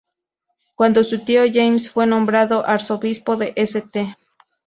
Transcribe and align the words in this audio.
Cuando 0.73 1.03
su 1.03 1.23
tío 1.25 1.43
James 1.53 1.91
fue 1.91 2.07
nombrado 2.07 2.65
Arzobispo 2.65 3.37
de 3.37 3.53
St. 3.55 4.17